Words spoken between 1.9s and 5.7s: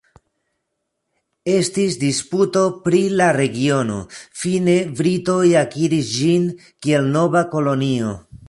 disputo pri la regiono, fine britoj